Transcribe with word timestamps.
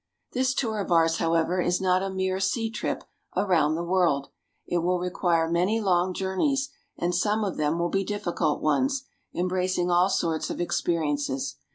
This 0.33 0.55
tour 0.55 0.79
of 0.79 0.91
ours, 0.91 1.17
however, 1.17 1.61
is 1.61 1.79
not 1.79 2.01
a 2.01 2.09
mere 2.09 2.39
sea 2.39 2.71
trip 2.71 3.03
around 3.37 3.75
the 3.75 3.83
world. 3.83 4.29
It 4.65 4.79
will 4.79 4.97
require 4.97 5.47
many 5.47 5.79
long 5.79 6.15
journeys, 6.15 6.69
and 6.97 7.13
some 7.13 7.43
of 7.43 7.57
them 7.57 7.77
will 7.77 7.89
be 7.91 8.03
difficult 8.03 8.63
ones, 8.63 9.03
embracing 9.35 9.91
all 9.91 10.09
sorts 10.09 10.49
of 10.49 10.57
expe 10.57 10.97
riences. 10.99 11.57